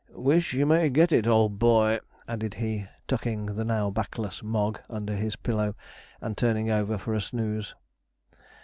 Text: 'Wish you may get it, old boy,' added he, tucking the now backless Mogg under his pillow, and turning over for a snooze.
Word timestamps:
'Wish 0.15 0.53
you 0.53 0.65
may 0.65 0.89
get 0.89 1.11
it, 1.11 1.27
old 1.27 1.59
boy,' 1.59 1.99
added 2.27 2.55
he, 2.55 2.87
tucking 3.07 3.55
the 3.55 3.63
now 3.63 3.91
backless 3.91 4.41
Mogg 4.41 4.79
under 4.89 5.15
his 5.15 5.35
pillow, 5.35 5.75
and 6.19 6.35
turning 6.35 6.71
over 6.71 6.97
for 6.97 7.13
a 7.13 7.21
snooze. 7.21 7.75